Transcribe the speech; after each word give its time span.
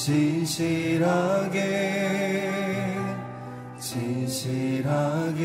진실하게 0.00 1.58
진실하게 3.78 5.44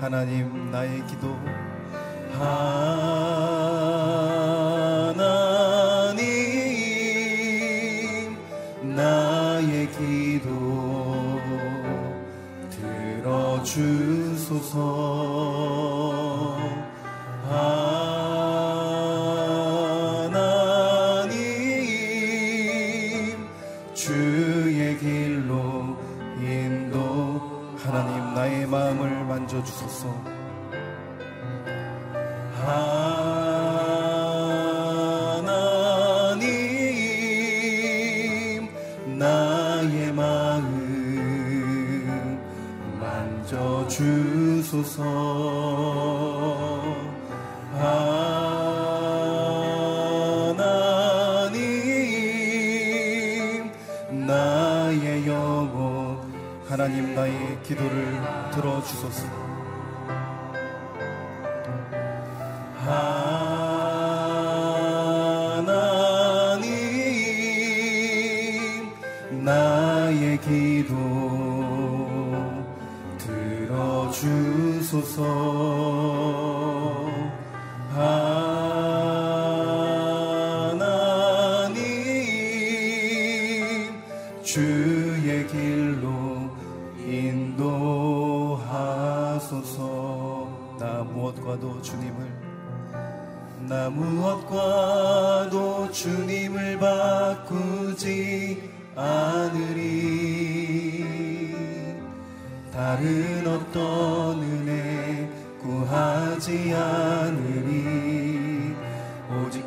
하나님 0.00 0.70
나의 0.70 1.06
기도. 1.06 1.38
하 2.32 3.39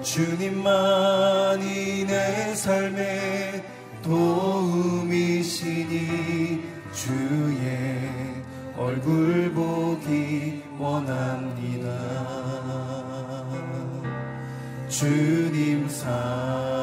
주님만이 0.03 2.05
내 2.05 2.53
삶의 2.53 3.63
도움이시니 4.03 5.89
주의 6.93 8.09
얼굴 8.77 9.51
보기 9.53 10.61
원합니다. 10.77 11.87
주님 14.89 15.87
사 15.87 16.82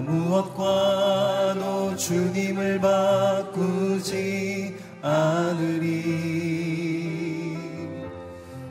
무엇과도 0.00 1.96
주님을 1.96 2.80
바꾸지 2.80 4.76
않으리. 5.02 6.38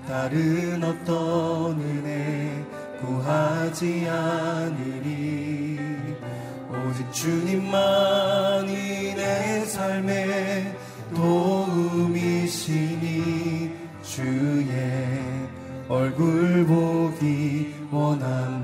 다른 0.07 0.83
어떤 0.83 1.79
은혜 1.79 2.65
구하지 3.01 4.07
않으리. 4.09 5.79
오직 6.71 7.11
주님만이 7.11 8.73
내 9.15 9.65
삶에 9.65 10.75
도움이시니 11.15 12.67
주의 14.03 15.27
얼굴 15.89 16.65
보기 16.65 17.73
원함 17.91 18.56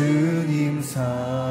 주님 0.00 0.80
사랑. 0.80 1.49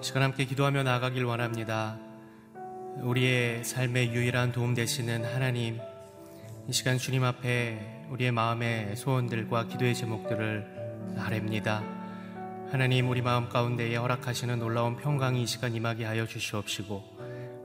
시간 0.00 0.22
함께 0.22 0.46
기도하며 0.46 0.84
나아가길 0.84 1.24
원합니다. 1.24 1.98
우리의 3.02 3.64
삶의 3.64 4.14
유일한 4.14 4.50
도움 4.52 4.72
되시는 4.72 5.24
하나님, 5.24 5.78
이 6.66 6.72
시간 6.72 6.96
주님 6.96 7.22
앞에 7.24 8.06
우리의 8.10 8.32
마음의 8.32 8.96
소원들과 8.96 9.66
기도의 9.66 9.94
제목들을 9.94 11.16
아랩니다. 11.18 11.82
하나님, 12.70 13.10
우리 13.10 13.20
마음 13.20 13.50
가운데에 13.50 13.96
허락하시는 13.96 14.58
놀라운 14.58 14.96
평강이 14.96 15.42
이 15.42 15.46
시간 15.46 15.74
임하게 15.74 16.06
하여 16.06 16.26
주시옵시고, 16.26 17.13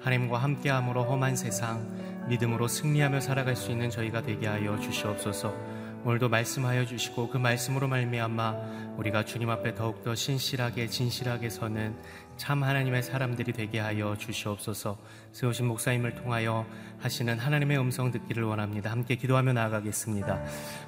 하나님과 0.01 0.37
함께함으로 0.37 1.03
험한 1.03 1.35
세상, 1.35 1.87
믿음으로 2.27 2.67
승리하며 2.67 3.21
살아갈 3.21 3.55
수 3.55 3.71
있는 3.71 3.89
저희가 3.89 4.21
되게 4.21 4.47
하여 4.47 4.79
주시옵소서. 4.79 5.79
오늘도 6.05 6.29
말씀하여 6.29 6.85
주시고 6.85 7.29
그 7.29 7.37
말씀으로 7.37 7.89
말미암아 7.89 8.95
우리가 8.97 9.25
주님 9.25 9.49
앞에 9.49 9.75
더욱더 9.75 10.15
신실하게 10.15 10.87
진실하게 10.87 11.49
서는 11.49 11.95
참 12.37 12.63
하나님의 12.63 13.03
사람들이 13.03 13.51
되게 13.51 13.79
하여 13.79 14.15
주시옵소서. 14.17 14.97
세우신 15.33 15.65
목사님을 15.67 16.15
통하여 16.15 16.65
하시는 16.99 17.37
하나님의 17.37 17.77
음성 17.77 18.11
듣기를 18.11 18.43
원합니다. 18.43 18.91
함께 18.91 19.15
기도하며 19.15 19.53
나아가겠습니다. 19.53 20.41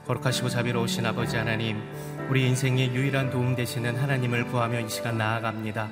거룩하시고 0.08 0.48
자비로우신 0.48 1.06
아버지 1.06 1.36
하나님, 1.36 1.82
우리 2.30 2.48
인생의 2.48 2.96
유일한 2.96 3.30
도움 3.32 3.56
되시는 3.56 3.98
하나님을 3.98 4.48
구하며 4.48 4.80
이 4.80 4.90
시간 4.90 5.18
나아갑니다. 5.18 5.90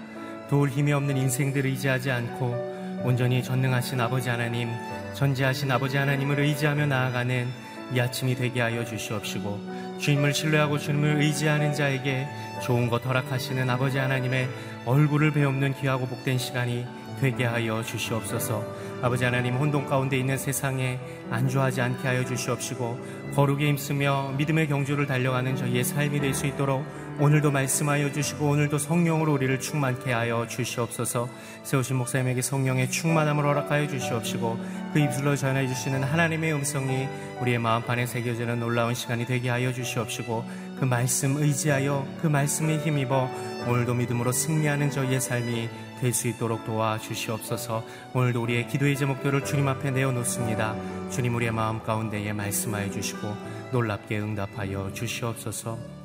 도울 0.50 0.70
힘이 0.70 0.94
없는 0.94 1.18
인생들을 1.18 1.70
의지하지 1.70 2.10
않고 2.10 2.79
온전히 3.04 3.42
전능하신 3.44 4.00
아버지 4.02 4.30
하나님, 4.30 4.70
전지하신 5.14 5.72
아버지 5.72 5.98
하나님을 5.98 6.40
의지하며 6.40 6.88
나아가는 6.88 7.48
이 7.94 8.00
아침이 8.00 8.36
되게 8.36 8.62
하여 8.62 8.86
주시옵시고 8.86 9.98
주님을 10.00 10.34
신뢰하고 10.34 10.78
주님을 10.78 11.22
의지하는 11.22 11.74
자에게 11.74 12.28
좋은 12.64 12.88
것 12.88 13.04
허락하시는 13.06 13.68
아버지 13.70 13.98
하나님의 13.98 14.48
얼굴을 14.86 15.32
배우는 15.32 15.74
귀하고 15.76 16.06
복된 16.06 16.38
시간이 16.38 16.86
되게 17.20 17.46
하여 17.46 17.84
주시옵소서. 17.84 18.64
아버지 19.02 19.26
하나님 19.26 19.56
혼돈 19.56 19.88
가운데 19.88 20.18
있는 20.18 20.38
세상에 20.38 21.00
안주하지 21.32 21.82
않게 21.82 22.08
하여 22.08 22.24
주시옵시고 22.26 23.00
거룩에 23.36 23.68
힘쓰며 23.68 24.34
믿음의 24.38 24.68
경주를 24.68 25.06
달려가는 25.08 25.56
저희의 25.56 25.84
삶이 25.84 26.20
될 26.20 26.34
수 26.34 26.48
있도록 26.48 26.86
오늘도 27.20 27.52
말씀하여 27.52 28.14
주시고 28.14 28.48
오늘도 28.48 28.78
성령으로 28.78 29.34
우리를 29.34 29.60
충만케 29.60 30.14
하여 30.14 30.48
주시옵소서. 30.48 31.28
세우신 31.64 31.98
목사님에게 31.98 32.42
성령의 32.42 32.90
충만함을 32.90 33.44
허락하여 33.44 33.90
주시옵시고 33.90 34.58
그 34.94 35.00
입술로 35.00 35.36
전해 35.36 35.68
주시는 35.68 36.02
하나님의 36.02 36.54
음성이 36.54 37.10
우리의 37.42 37.60
마음판에 37.60 38.06
새겨지는 38.06 38.62
놀라운 38.62 38.94
시간이 38.94 39.26
되게 39.26 39.50
하여 39.50 39.74
주시옵시고 39.74 40.46
그 40.80 40.86
말씀 40.86 41.36
의지하여 41.36 42.08
그 42.22 42.28
말씀에 42.28 42.78
힘입어 42.78 43.30
오늘도 43.68 43.96
믿음으로 43.96 44.32
승리하는 44.32 44.90
저희의 44.90 45.20
삶이 45.20 45.70
될 46.00 46.14
수 46.14 46.30
있도록 46.30 46.64
도와주시옵소서 46.66 47.84
오늘도 48.14 48.42
우리의 48.44 48.70
기도의 48.70 48.96
제목들을 48.96 49.44
주님 49.44 49.68
앞에 49.68 49.92
내어놓습니다. 49.92 50.78
주님 51.10 51.36
우리의 51.36 51.52
마음 51.52 51.84
가운데에 51.84 52.32
말씀하여 52.32 52.90
주시고 52.90 53.36
놀랍게 53.74 54.18
응답하여 54.20 54.94
주시옵소서 54.94 55.99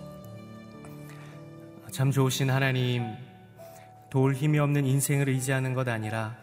참 1.95 2.11
좋으신 2.11 2.51
하나님 2.51 3.05
도울 4.11 4.35
힘이 4.35 4.59
없는 4.59 4.85
인생을 4.85 5.29
의지하는 5.29 5.75
것 5.75 5.87
아니라 5.87 6.35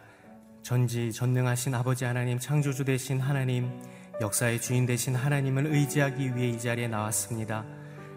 전지 0.62 1.12
전능하신 1.12 1.74
아버지 1.74 2.06
하나님 2.06 2.38
창조주 2.38 2.86
되신 2.86 3.20
하나님 3.20 3.68
역사의 4.22 4.62
주인 4.62 4.86
되신 4.86 5.14
하나님을 5.14 5.66
의지하기 5.66 6.34
위해 6.34 6.48
이 6.48 6.58
자리에 6.58 6.88
나왔습니다. 6.88 7.66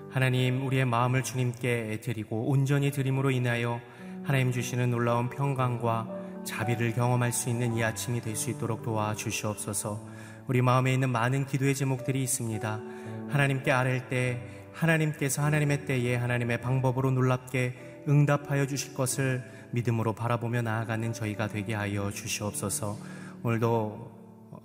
하나님 0.10 0.66
우리의 0.66 0.86
마음을 0.86 1.24
주님께 1.24 2.00
드리고 2.00 2.48
온전히 2.48 2.90
드림으로 2.90 3.32
인하여 3.32 3.82
하나님 4.24 4.54
주시는 4.54 4.90
놀라운 4.92 5.30
평강과 5.30 6.08
자비를 6.46 6.94
경험할 6.94 7.34
수 7.34 7.50
있는 7.50 7.76
이 7.76 7.84
아침이 7.84 8.22
될 8.22 8.38
수 8.38 8.50
있도록 8.52 8.82
도와주시옵소서. 8.82 10.08
우리 10.48 10.62
마음에 10.62 10.94
있는 10.94 11.10
많은 11.10 11.48
기도의 11.48 11.76
제목들이 11.76 12.24
있습니다. 12.24 12.80
하나님께 13.28 13.72
아랠 13.74 14.08
때 14.08 14.56
하나님께서 14.76 15.42
하나님의 15.42 15.86
때에 15.86 16.16
하나님의 16.16 16.62
방법으로 16.62 17.12
놀랍게 17.12 18.04
응답하여 18.08 18.68
주실 18.68 18.94
것을 18.94 19.44
믿음으로 19.72 20.14
바라보며 20.14 20.62
나아가는 20.62 21.12
저희가 21.12 21.48
되게 21.48 21.74
하여 21.74 22.12
주시옵소서. 22.12 22.98
오늘도 23.44 24.16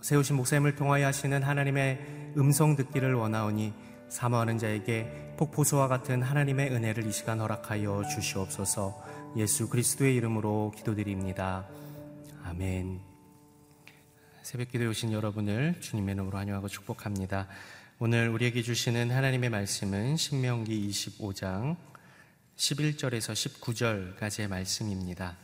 세우신 0.03 0.37
목사님을 0.37 0.77
통하여 0.77 1.07
하시는 1.07 1.43
하나님의 1.43 2.33
음성 2.37 2.77
듣기를 2.77 3.15
원하오니 3.15 3.73
사모하는 4.09 4.59
자에게 4.59 5.35
폭포수와 5.39 5.89
같은 5.89 6.23
하나님의 6.23 6.71
은혜를 6.71 7.07
이 7.07 7.13
시간 7.13 7.41
허락하여 7.41 8.03
주시옵소서. 8.05 9.03
예수 9.37 9.69
그리스도의 9.69 10.17
이름으로 10.17 10.73
기도드립니다. 10.77 11.67
아멘. 12.45 13.01
새벽 14.43 14.69
기도에 14.69 14.89
오신 14.89 15.13
여러분을 15.13 15.81
주님의 15.81 16.15
이름으로 16.15 16.37
환영하고 16.37 16.67
축복합니다. 16.69 17.47
오늘 18.03 18.31
우리에게 18.31 18.63
주시는 18.63 19.11
하나님의 19.11 19.51
말씀은 19.51 20.17
신명기 20.17 20.89
25장 20.89 21.77
11절에서 22.57 23.35
19절까지의 23.61 24.49
말씀입니다. 24.49 25.37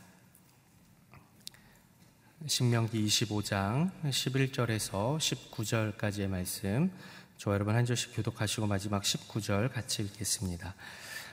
신명기 2.47 3.05
25장 3.05 3.91
11절에서 4.05 5.19
19절까지의 5.19 6.29
말씀. 6.29 6.91
저 7.37 7.53
여러분 7.53 7.75
한 7.75 7.85
절씩 7.85 8.15
교독하시고 8.15 8.65
마지막 8.65 9.03
19절 9.03 9.71
같이 9.71 10.01
읽겠습니다. 10.01 10.73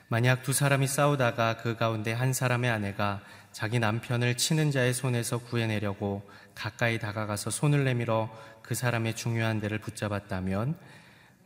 만약 0.09 0.43
두 0.43 0.53
사람이 0.53 0.87
싸우다가 0.87 1.57
그 1.57 1.75
가운데 1.79 2.13
한 2.13 2.35
사람의 2.35 2.69
아내가 2.69 3.23
자기 3.51 3.79
남편을 3.79 4.37
치는 4.37 4.71
자의 4.71 4.93
손에서 4.93 5.39
구해내려고 5.39 6.29
가까이 6.55 6.99
다가가서 6.99 7.49
손을 7.49 7.85
내밀어 7.85 8.29
그 8.61 8.75
사람의 8.75 9.17
중요한 9.17 9.59
데를 9.59 9.79
붙잡았다면 9.79 10.77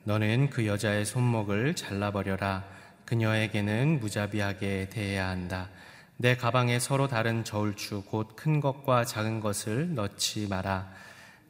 너는 0.09 0.49
그 0.49 0.67
여자의 0.67 1.05
손목을 1.05 1.77
잘라버려라. 1.77 2.65
그녀에게는 3.05 4.01
무자비하게 4.01 4.89
대해야 4.89 5.29
한다. 5.29 5.69
내 6.17 6.35
가방에 6.35 6.79
서로 6.79 7.09
다른 7.09 7.45
저울추 7.45 8.05
곧 8.05 8.35
큰 8.35 8.59
것과 8.61 9.05
작은 9.05 9.41
것을 9.41 9.95
넣지 9.95 10.49
마라. 10.49 10.91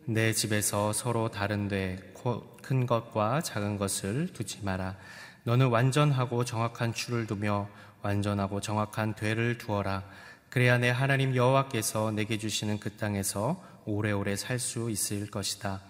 내 0.07 0.33
집에서 0.33 0.93
서로 0.93 1.31
다른데 1.31 2.15
큰 2.61 2.87
것과 2.87 3.43
작은 3.43 3.79
것을 3.79 4.33
두지 4.33 4.65
마라. 4.65 4.97
너는 5.45 5.69
완전하고 5.69 6.45
정확한 6.45 6.93
추를 6.93 7.29
두며 7.29 7.69
완전하고 8.03 8.61
정확한 8.61 9.15
되를 9.15 9.57
두어라. 9.57 10.03
그래야 10.50 10.79
내 10.79 10.91
하나님 10.91 11.37
여호와께서 11.37 12.11
내게 12.11 12.38
주시는 12.38 12.81
그 12.81 12.91
땅에서 12.97 13.62
오래오래 13.85 14.35
살 14.35 14.59
수 14.59 14.91
있을 14.91 15.31
것이다. 15.31 15.81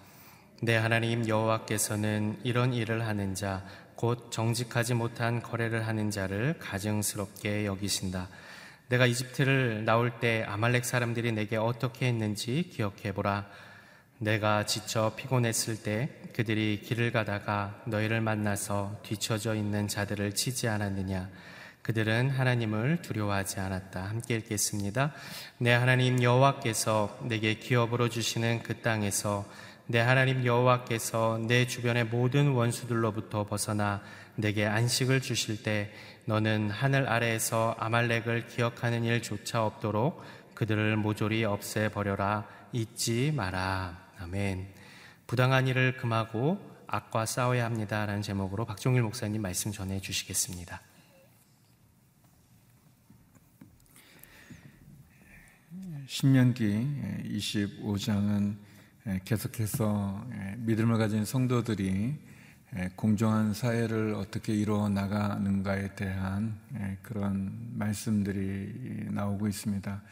내 0.61 0.75
하나님 0.75 1.29
여호와께서는 1.29 2.41
이런 2.43 2.75
일을 2.75 3.07
하는 3.07 3.37
자, 3.37 3.65
곧 3.95 4.33
정직하지 4.33 4.95
못한 4.95 5.41
거래를 5.41 5.87
하는 5.87 6.11
자를 6.11 6.59
가증스럽게 6.59 7.65
여기신다. 7.65 8.29
내가 8.89 9.07
이집트를 9.07 9.85
나올 9.85 10.19
때 10.19 10.45
아말렉 10.49 10.85
사람들이 10.85 11.31
내게 11.31 11.57
어떻게 11.57 12.07
했는지 12.07 12.71
기억해 12.73 13.13
보라. 13.15 13.47
내가 14.19 14.67
지쳐 14.67 15.13
피곤했을 15.15 15.85
때 15.85 16.09
그들이 16.35 16.83
길을 16.85 17.13
가다가 17.13 17.81
너희를 17.87 18.21
만나서 18.21 18.99
뒤처져 19.05 19.55
있는 19.55 19.87
자들을 19.87 20.35
치지 20.35 20.67
않았느냐? 20.67 21.29
그들은 21.83 22.31
하나님을 22.31 23.03
두려워하지 23.03 23.61
않았다. 23.61 24.03
함께 24.03 24.35
읽겠습니다. 24.37 25.13
내 25.59 25.73
하나님 25.73 26.21
여호와께서 26.21 27.21
내게 27.23 27.55
기업으로 27.55 28.09
주시는 28.09 28.65
그 28.65 28.83
땅에서 28.83 29.47
내 29.91 30.01
하나님 30.01 30.45
여호와께서 30.45 31.39
내 31.49 31.67
주변의 31.67 32.05
모든 32.05 32.51
원수들로부터 32.51 33.47
벗어나 33.47 34.03
내게 34.35 34.67
안식을 34.67 35.23
주실 35.23 35.63
때 35.63 35.91
너는 36.27 36.69
하늘 36.69 37.09
아래에서 37.09 37.75
아말렉을 37.79 38.49
기억하는 38.49 39.03
일조차 39.03 39.65
없도록 39.65 40.23
그들을 40.55 40.95
모조리 40.99 41.43
없애 41.45 41.89
버려라. 41.89 42.47
잊지 42.73 43.33
마라. 43.35 44.11
아멘. 44.19 44.69
부당한 45.27 45.67
일을 45.67 45.97
금하고 45.97 46.61
악과 46.87 47.25
싸워야 47.25 47.65
합니다라는 47.65 48.21
제목으로 48.21 48.67
박종일 48.67 49.01
목사님 49.01 49.41
말씀 49.41 49.73
전해 49.73 50.01
주시겠습니다. 50.01 50.83
신명기 56.07 56.87
25장은 57.39 58.68
계속해서 59.25 60.27
믿음을 60.59 60.99
가진 60.99 61.25
성도들이 61.25 62.15
공정한 62.95 63.55
사회를 63.55 64.15
어떻게 64.15 64.55
이루어 64.55 64.91
나가는가에 64.91 65.95
대한 65.95 66.59
그런 67.03 67.51
말씀들이 67.73 69.07
나오고 69.11 69.49
있습니다. 69.49 70.03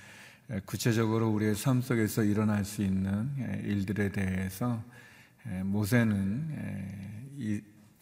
구체적으로 0.65 1.29
우리의 1.31 1.55
삶 1.55 1.83
속에서 1.83 2.25
일어날 2.25 2.65
수 2.65 2.83
있는 2.83 3.31
일들에 3.65 4.11
대해서 4.11 4.83
모세는 5.65 7.35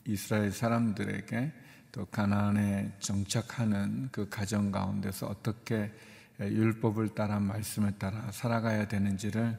이스라엘 0.05 0.53
사람들에게 0.53 1.53
또 1.91 2.05
가나안에 2.07 2.93
정착하는 3.01 4.09
그 4.13 4.29
가정 4.29 4.71
가운데서 4.71 5.27
어떻게 5.27 5.91
율법을 6.39 7.17
따라 7.17 7.41
말씀을 7.41 7.99
따라 7.99 8.31
살아가야 8.31 8.87
되는지를 8.87 9.59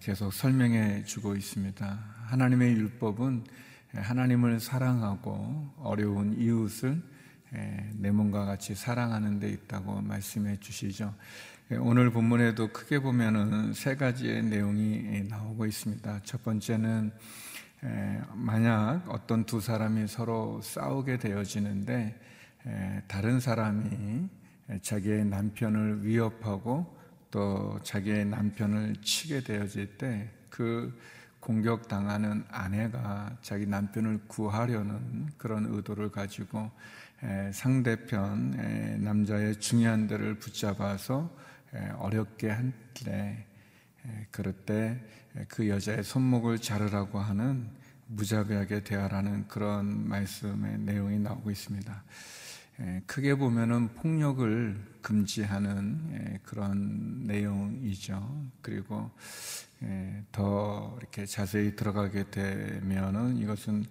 계속 0.00 0.32
설명해 0.32 1.04
주고 1.04 1.36
있습니다. 1.36 1.98
하나님의 2.26 2.72
율법은 2.72 3.44
하나님을 3.94 4.60
사랑하고 4.60 5.74
어려운 5.78 6.36
이웃을 6.38 7.00
내 7.94 8.10
몸과 8.10 8.44
같이 8.44 8.74
사랑하는 8.74 9.38
데 9.38 9.48
있다고 9.50 10.02
말씀해 10.02 10.58
주시죠. 10.60 11.14
오늘 11.78 12.10
본문에도 12.10 12.72
크게 12.72 12.98
보면은 12.98 13.72
세 13.72 13.94
가지의 13.94 14.42
내용이 14.44 15.22
나오고 15.28 15.66
있습니다. 15.66 16.20
첫 16.24 16.42
번째는 16.42 17.12
만약 18.34 19.04
어떤 19.08 19.44
두 19.44 19.60
사람이 19.60 20.08
서로 20.08 20.60
싸우게 20.60 21.18
되어지는데 21.18 22.20
다른 23.06 23.38
사람이 23.38 24.28
자기의 24.82 25.24
남편을 25.26 26.04
위협하고 26.04 26.97
또 27.30 27.78
자기의 27.82 28.24
남편을 28.26 28.96
치게 29.02 29.42
되어질 29.42 29.98
때 29.98 30.30
그 30.50 30.98
공격당하는 31.40 32.44
아내가 32.48 33.36
자기 33.42 33.64
남편을 33.66 34.22
구하려는 34.26 35.28
그런 35.38 35.66
의도를 35.66 36.10
가지고 36.10 36.70
상대편 37.52 39.02
남자의 39.04 39.54
중요한 39.60 40.08
데를 40.08 40.38
붙잡아서 40.38 41.30
어렵게 41.98 42.50
한때 42.50 43.46
그럴 44.32 44.52
때 44.52 45.00
그 45.46 45.68
여자의 45.68 46.02
손목을 46.02 46.58
자르라고 46.58 47.18
하는 47.18 47.68
무자비하게 48.06 48.82
대하라는 48.82 49.46
그런 49.48 50.08
말씀의 50.08 50.78
내용이 50.78 51.18
나오고 51.18 51.50
있습니다. 51.50 52.02
크게 53.06 53.34
보면은 53.34 53.88
폭력을 53.94 54.76
금지하는 55.02 56.38
그런 56.44 57.24
내용이죠. 57.24 58.50
그리고 58.62 59.10
더 60.30 60.96
이렇게 61.00 61.26
자세히 61.26 61.74
들어가게 61.74 62.30
되면은 62.30 63.38
이것은 63.38 63.84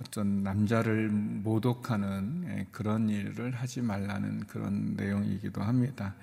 어떤 0.00 0.42
남자를 0.42 1.08
모독하는 1.08 2.66
그런 2.70 3.08
일을 3.08 3.54
하지 3.54 3.82
말라는 3.82 4.46
그런 4.46 4.94
내용이기도 4.94 5.62
합니다. 5.62 6.14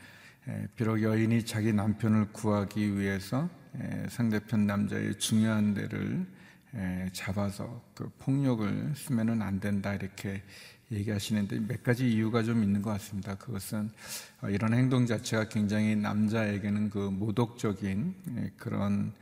비록 0.75 1.01
여인이 1.01 1.43
자기 1.45 1.73
남편을 1.73 2.31
구하기 2.31 2.97
위해서 2.97 3.49
상대편 4.09 4.67
남자의 4.67 5.17
중요한 5.19 5.73
데를 5.73 6.25
잡아서 7.13 7.83
그 7.93 8.09
폭력을 8.19 8.93
쓰면은 8.95 9.41
안 9.41 9.59
된다 9.59 9.93
이렇게 9.93 10.43
얘기하시는데 10.91 11.59
몇 11.67 11.83
가지 11.83 12.11
이유가 12.11 12.43
좀 12.43 12.63
있는 12.63 12.81
것 12.81 12.91
같습니다. 12.91 13.35
그것은 13.35 13.89
어, 14.41 14.49
이런 14.49 14.73
행동 14.73 15.05
자체가 15.05 15.49
굉장히 15.49 15.95
남자에게는 15.95 16.89
그 16.89 16.99
모독적인 16.99 18.53
그런 18.57 19.13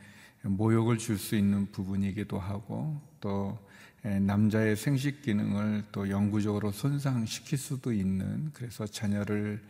모욕을 0.41 0.97
줄 0.97 1.17
수 1.17 1.35
있는 1.35 1.71
부분이기도 1.71 2.37
하고 2.37 2.99
또 3.21 3.57
남자의 4.01 4.75
생식 4.75 5.21
기능을 5.21 5.85
또 5.93 6.09
영구적으로 6.09 6.71
손상시킬 6.73 7.57
수도 7.57 7.93
있는 7.93 8.51
그래서 8.53 8.85
자녀를 8.85 9.61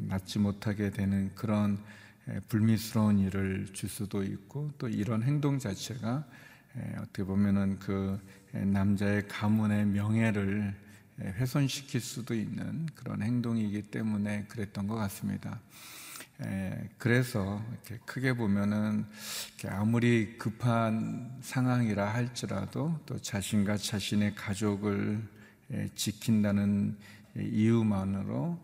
낳지 0.00 0.38
못하게 0.38 0.90
되는 0.90 1.30
그런 1.34 1.78
불미스러운 2.48 3.18
일을 3.18 3.66
줄 3.74 3.90
수도 3.90 4.22
있고 4.22 4.70
또 4.78 4.88
이런 4.88 5.22
행동 5.22 5.58
자체가 5.58 6.24
어떻게 7.02 7.22
보면은 7.22 7.78
그 7.78 8.18
남자의 8.52 9.28
가문의 9.28 9.84
명예를 9.84 10.74
훼손시킬 11.20 12.00
수도 12.00 12.34
있는 12.34 12.86
그런 12.94 13.22
행동이기 13.22 13.82
때문에 13.90 14.44
그랬던 14.48 14.86
것 14.86 14.94
같습니다. 14.96 15.60
그래서 16.96 17.62
이렇게 17.70 17.98
크게 18.06 18.32
보면은 18.32 19.04
아무리 19.68 20.38
급한 20.38 21.36
상황이라 21.42 22.14
할지라도 22.14 22.98
또 23.04 23.20
자신과 23.20 23.76
자신의 23.76 24.34
가족을 24.34 25.22
지킨다는 25.94 26.96
이유만으로 27.36 28.58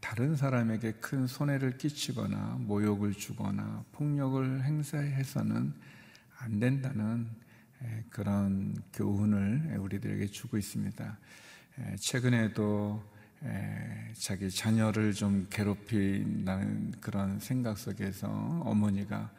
다른 0.00 0.36
사람에게 0.36 0.92
큰 0.92 1.26
손해를 1.26 1.78
끼치거나 1.78 2.58
모욕을 2.60 3.14
주거나 3.14 3.84
폭력을 3.92 4.62
행사해서는 4.64 5.72
안 6.38 6.60
된다는 6.60 7.28
그런 8.10 8.76
교훈을 8.92 9.76
우리들에게 9.78 10.26
주고 10.26 10.58
있습니다. 10.58 11.18
최근에도 11.98 13.02
자기 14.14 14.50
자녀를 14.50 15.12
좀 15.12 15.46
괴롭힌다는 15.50 16.92
그런 17.00 17.38
생각 17.38 17.78
속에서 17.78 18.28
어머니가 18.64 19.30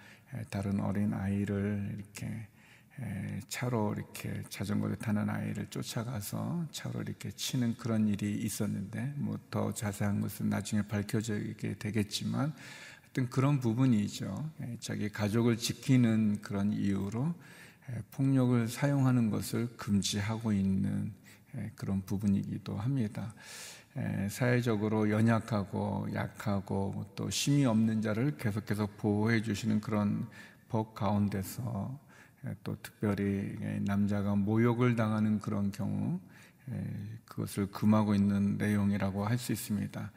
다른 0.50 0.80
어린 0.80 1.14
아이를 1.14 1.96
이렇게 1.96 2.48
차로 3.48 3.94
이렇게 3.96 4.44
자전거를 4.50 4.98
타는 4.98 5.30
아이를 5.30 5.68
쫓아가서 5.70 6.68
차로 6.72 7.02
이렇게 7.02 7.32
치는 7.32 7.76
그런 7.78 8.08
일이 8.08 8.34
있었는데 8.34 9.14
뭐 9.18 9.38
더 9.50 9.74
자세한 9.74 10.22
것은 10.22 10.50
나중에 10.50 10.82
밝혀지게 10.84 11.76
되겠지만 11.80 12.54
어떤 13.10 13.30
그런 13.30 13.60
부분이죠. 13.60 14.52
자기 14.80 15.10
가족을 15.10 15.58
지키는 15.58 16.42
그런 16.42 16.74
이유로 16.74 17.34
폭력을 18.12 18.68
사용하는 18.68 19.30
것을 19.30 19.76
금지하고 19.78 20.52
있는 20.54 21.14
그런 21.76 22.02
부분이기도 22.02 22.78
합니다. 22.78 23.34
사회적으로 24.30 25.10
연약하고 25.10 26.08
약하고 26.14 27.06
또 27.16 27.30
힘이 27.30 27.66
없는 27.66 28.02
자를 28.02 28.38
계속해서 28.38 28.88
보호해 28.98 29.42
주시는 29.42 29.82
그런 29.82 30.28
법 30.70 30.94
가운데서 30.94 32.00
또 32.64 32.78
특별히 32.84 33.58
남자가 33.82 34.36
모욕을 34.36 34.96
당하는 34.96 35.40
그런 35.40 35.72
경우 35.72 36.20
그것을 37.26 37.72
금하고 37.72 38.14
있는 38.14 38.58
내용이라고 38.58 39.26
할 39.26 39.38
수 39.38 39.52
있습니다. 39.52 40.12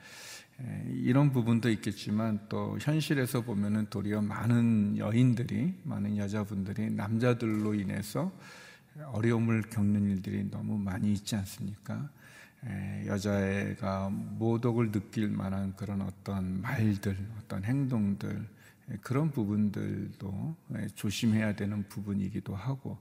이런 0.88 1.32
부분도 1.32 1.70
있겠지만 1.70 2.38
또 2.50 2.76
현실에서 2.78 3.40
보면은 3.40 3.86
도리어 3.88 4.20
많은 4.20 4.98
여인들이 4.98 5.74
많은 5.84 6.18
여자분들이 6.18 6.90
남자들로 6.90 7.72
인해서 7.72 8.30
어려움을 9.12 9.62
겪는 9.62 10.10
일들이 10.10 10.50
너무 10.50 10.78
많이 10.78 11.12
있지 11.12 11.36
않습니까? 11.36 12.10
여자애가 13.06 14.10
모독을 14.10 14.92
느낄 14.92 15.28
만한 15.28 15.74
그런 15.76 16.02
어떤 16.02 16.60
말들, 16.60 17.16
어떤 17.38 17.64
행동들, 17.64 18.46
그런 19.00 19.30
부분들도 19.30 20.56
조심해야 20.94 21.54
되는 21.54 21.88
부분이기도 21.88 22.54
하고 22.54 22.98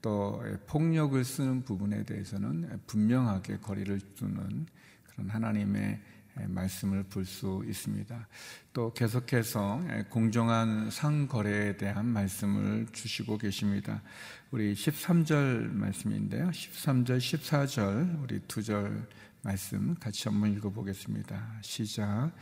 또 0.00 0.42
폭력을 0.66 1.22
쓰는 1.24 1.62
부분에 1.62 2.04
대해서는 2.04 2.80
분명하게 2.86 3.58
거리를 3.58 4.00
두는 4.14 4.66
그런 5.04 5.30
하나님의 5.30 6.00
말씀을 6.36 7.04
볼 7.04 7.24
수 7.24 7.64
있습니다. 7.66 8.28
또 8.72 8.92
계속해서 8.92 9.80
공정한 10.10 10.90
상거래에 10.90 11.76
대한 11.76 12.06
말씀을 12.06 12.86
주시고 12.92 13.38
계십니다. 13.38 14.02
우리 14.50 14.74
13절 14.74 15.70
말씀인데요. 15.72 16.50
13절, 16.50 17.18
14절 17.18 18.22
우리 18.22 18.40
두 18.48 18.62
절 18.62 19.06
말씀 19.42 19.94
같이 20.00 20.28
한번 20.28 20.52
읽어보겠습니다. 20.54 21.58
시작. 21.60 22.32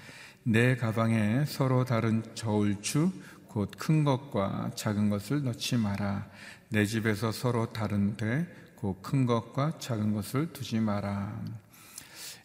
내 0.44 0.76
가방에 0.76 1.44
서로 1.46 1.84
다른 1.84 2.22
저울추 2.34 3.10
곧 3.48 3.76
큰 3.76 4.04
것과 4.04 4.70
작은 4.76 5.10
것을 5.10 5.42
넣지 5.44 5.76
마라. 5.76 6.28
내 6.70 6.86
집에서 6.86 7.32
서로 7.32 7.72
다른데 7.72 8.74
곧 8.76 9.02
큰 9.02 9.26
것과 9.26 9.78
작은 9.78 10.12
것을 10.14 10.52
두지 10.52 10.80
마라. 10.80 11.40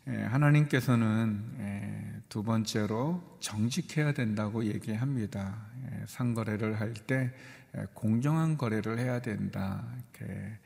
하나님께서는 0.07 2.23
두 2.29 2.43
번째로 2.43 3.37
정직해야 3.39 4.13
된다고 4.13 4.63
얘기합니다. 4.65 5.67
상거래를 6.07 6.79
할 6.79 6.93
때 6.93 7.33
공정한 7.93 8.57
거래를 8.57 8.99
해야 8.99 9.21
된다. 9.21 9.85
이렇게 9.93 10.57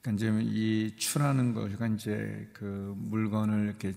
그러니까 0.00 0.12
이제 0.12 0.40
이 0.42 0.96
추라는 0.96 1.52
것가 1.52 1.88
이제 1.88 2.48
그 2.52 2.94
물건을 2.96 3.66
이렇게 3.66 3.92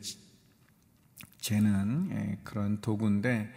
재는 1.40 2.38
그런 2.44 2.82
도구인데 2.82 3.54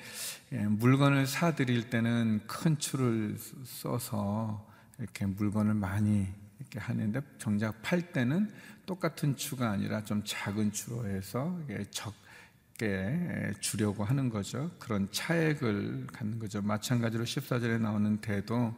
물건을 0.69 1.27
사드릴 1.27 1.91
때는 1.91 2.43
큰 2.47 2.79
추를 2.79 3.37
써서 3.65 4.71
이렇게 4.99 5.27
물건을 5.27 5.75
많이 5.75 6.29
이렇게 6.61 6.79
하는데 6.79 7.21
정작 7.39 7.83
팔 7.83 8.13
때는 8.13 8.53
똑같은 8.93 9.35
추가 9.37 9.71
아니라 9.71 10.05
좀 10.05 10.23
작은 10.23 10.71
추로 10.71 11.07
해서 11.07 11.59
적게 11.91 13.55
주려고 13.59 14.05
하는 14.05 14.29
거죠. 14.29 14.71
그런 14.79 15.11
차액을 15.11 16.09
갖는 16.13 16.39
거죠. 16.39 16.61
마찬가지로 16.61 17.25
14절에 17.25 17.81
나오는 17.81 18.21
대도 18.21 18.75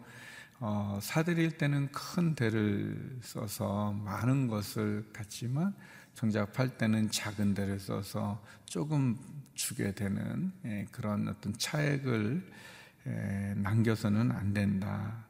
어, 0.61 1.01
사드릴 1.03 1.59
때는 1.59 1.91
큰 1.91 2.37
대를 2.37 3.19
써서 3.23 3.91
많은 4.05 4.47
것을 4.47 5.05
갖지만 5.13 5.75
정작 6.15 6.53
팔 6.53 6.79
때는 6.79 7.11
작은 7.11 7.55
대를 7.55 7.81
써서 7.81 8.41
조금 8.67 9.19
주게 9.55 9.91
되는 9.91 10.53
예, 10.65 10.87
그런 10.93 11.27
어떤 11.27 11.53
차액을 11.59 12.53
예, 13.09 13.55
남겨서는 13.57 14.31
안 14.31 14.55
된다. 14.55 15.25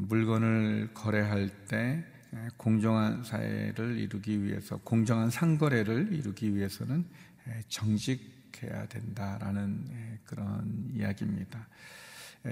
물건을 0.00 0.90
거래할 0.92 1.48
때 1.66 2.04
예, 2.04 2.15
공정한 2.56 3.22
사회를 3.24 3.98
이루기 3.98 4.42
위해서 4.42 4.76
공정한 4.78 5.30
상거래를 5.30 6.12
이루기 6.12 6.54
위해서는 6.54 7.04
예, 7.48 7.62
정직해야 7.68 8.86
된다라는 8.88 9.86
예, 9.90 10.18
그런 10.24 10.90
이야기입니다. 10.92 11.68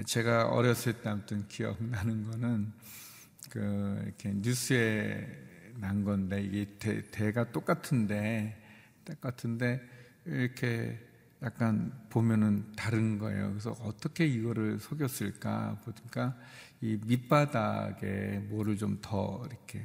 제가 0.05 0.49
어렸을 0.49 1.01
때 1.01 1.09
아무튼 1.09 1.47
기억나는 1.47 2.29
거는 2.29 2.71
그 3.49 4.01
이렇게 4.03 4.33
뉴스에 4.33 5.25
난 5.77 6.03
건데 6.03 6.41
이게 6.41 6.65
대, 6.79 7.09
대가 7.11 7.51
똑같은데 7.51 8.61
똑같은데 9.05 9.81
이렇게 10.25 10.99
약간 11.43 11.93
보면은 12.09 12.65
다른 12.75 13.19
거예요. 13.19 13.49
그래서 13.49 13.71
어떻게 13.81 14.25
이거를 14.25 14.79
속였을까 14.79 15.81
보니까 15.83 16.35
이 16.81 16.97
밑바닥에 17.05 18.47
뭐를 18.49 18.77
좀 18.77 18.99
더 19.01 19.43
이렇게 19.47 19.81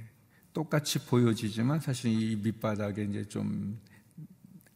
똑같이 0.52 1.06
보여지지만 1.06 1.80
사실 1.80 2.10
이 2.10 2.36
밑바닥에 2.36 3.04
이제 3.04 3.24
좀 3.24 3.78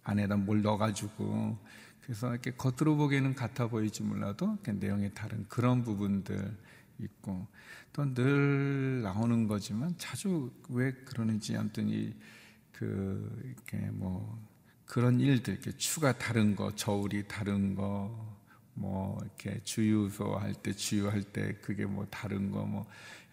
안에다 0.04 0.36
뭘 0.36 0.62
넣어가지고 0.62 1.58
그래서 2.02 2.30
이렇게 2.30 2.52
겉으로 2.52 2.96
보기에는 2.96 3.34
같아 3.34 3.66
보이지 3.68 4.02
몰라도 4.02 4.58
내용이 4.66 5.12
다른 5.14 5.46
그런 5.48 5.82
부분들 5.82 6.56
있고 7.00 7.46
또 7.92 8.04
늘 8.14 9.02
나오는 9.02 9.46
거지만 9.48 9.94
자주 9.98 10.52
왜 10.68 10.92
그러는지 10.92 11.56
아무튼 11.56 11.88
이그 11.88 13.42
이렇게 13.44 13.76
뭐 13.92 14.42
그런 14.84 15.20
일들 15.20 15.54
이렇게 15.54 15.72
추가 15.76 16.16
다른 16.16 16.54
거 16.56 16.74
저울이 16.74 17.26
다른 17.28 17.74
거 17.74 18.33
뭐 18.74 19.18
이렇게 19.22 19.60
주유소 19.64 20.36
할 20.36 20.54
때 20.54 20.72
주유할 20.72 21.22
때 21.22 21.54
그게 21.62 21.86
뭐 21.86 22.06
다른 22.10 22.50
거뭐 22.50 22.86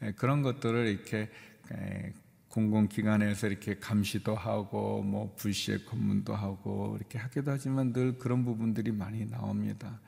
예, 0.04 0.12
그런 0.14 0.42
것들을 0.42 0.88
이렇게 0.88 1.30
예, 1.74 2.14
공공기관에서 2.50 3.48
이렇게 3.48 3.76
감시도 3.80 4.36
하고 4.36 5.02
뭐 5.04 5.34
불시에 5.38 5.80
검문도 5.86 6.36
하고 6.36 6.96
이렇게 7.00 7.18
하기도 7.18 7.52
하지만 7.52 7.94
늘 7.94 8.18
그런 8.18 8.44
부분들이 8.44 8.92
많이 8.92 9.26
나옵니다. 9.26 10.00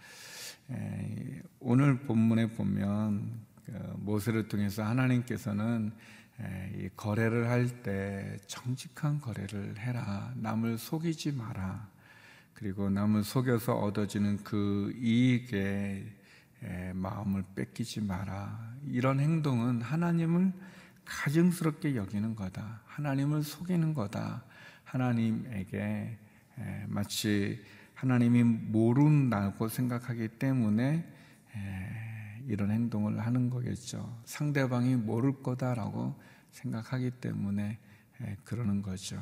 예, 0.72 1.42
오늘 1.60 2.00
본문에 2.00 2.52
보면 2.52 3.40
그 3.66 3.72
모세를 3.98 4.48
통해서 4.50 4.84
하나님께서는 4.84 5.92
이 6.76 6.90
거래를 6.98 7.50
할 7.50 7.82
때 7.84 8.38
정직한 8.48 9.22
거래를 9.22 9.78
해라. 9.80 10.34
남을 10.36 10.78
속이지 10.78 11.32
마라. 11.34 11.88
그리고 12.54 12.90
남을 12.90 13.24
속여서 13.24 13.76
얻어지는 13.76 14.44
그 14.44 14.94
이익에 14.98 16.06
마음을 16.94 17.44
뺏기지 17.56 18.02
마라. 18.02 18.74
이런 18.88 19.20
행동은 19.20 19.82
하나님을 19.82 20.54
가증스럽게 21.06 21.96
여기는 21.96 22.36
거다. 22.36 22.82
하나님을 22.86 23.44
속이는 23.44 23.94
거다. 23.94 24.44
하나님에게 24.86 26.18
마치 26.88 27.62
하나님이 27.96 28.44
모른다고 28.44 29.68
생각하기 29.68 30.30
때문에 30.40 31.06
이런 32.48 32.72
행동을 32.72 33.20
하는 33.20 33.50
거겠죠. 33.50 34.22
상대방이 34.26 34.96
모를 34.96 35.42
거다라고 35.42 36.18
생각하기 36.52 37.12
때문에 37.12 37.80
그러는 38.44 38.82
거죠. 38.82 39.22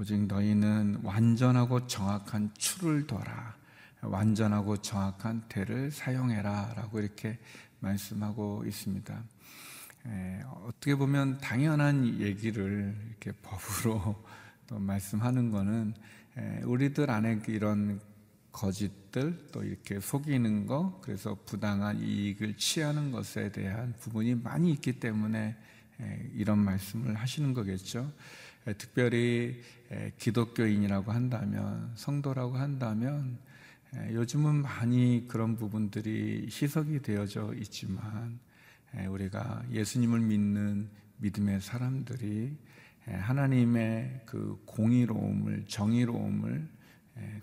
오직 0.00 0.26
너희는 0.26 1.00
완전하고 1.02 1.88
정확한 1.88 2.52
추를 2.56 3.08
둬라. 3.08 3.56
완전하고 4.00 4.76
정확한 4.76 5.42
대를 5.48 5.90
사용해라. 5.90 6.74
라고 6.76 7.00
이렇게 7.00 7.36
말씀하고 7.80 8.64
있습니다. 8.64 9.24
에, 10.06 10.40
어떻게 10.64 10.94
보면 10.94 11.38
당연한 11.38 12.20
얘기를 12.20 12.96
이렇게 13.08 13.32
법으로 13.42 14.24
또 14.68 14.78
말씀하는 14.78 15.50
거는 15.50 15.94
에, 16.36 16.62
우리들 16.62 17.10
안에 17.10 17.40
이런 17.48 18.00
거짓들 18.52 19.48
또 19.50 19.64
이렇게 19.64 19.98
속이는 19.98 20.66
거 20.66 21.00
그래서 21.02 21.36
부당한 21.44 22.00
이익을 22.00 22.56
취하는 22.56 23.10
것에 23.10 23.50
대한 23.50 23.94
부분이 23.98 24.36
많이 24.36 24.70
있기 24.70 25.00
때문에 25.00 25.56
에, 26.00 26.30
이런 26.34 26.58
말씀을 26.58 27.16
하시는 27.16 27.52
거겠죠. 27.52 28.12
특별히 28.76 29.62
기독교인이라고 30.18 31.12
한다면, 31.12 31.92
성도라고 31.94 32.56
한다면, 32.56 33.38
요즘은 34.10 34.62
많이 34.62 35.26
그런 35.28 35.56
부분들이 35.56 36.48
희석이 36.50 37.00
되어져 37.00 37.54
있지만, 37.54 38.38
우리가 39.08 39.64
예수님을 39.70 40.20
믿는 40.20 40.90
믿음의 41.18 41.60
사람들이 41.60 42.56
하나님의 43.06 44.22
그 44.26 44.60
공의로움을, 44.66 45.64
정의로움을 45.66 46.68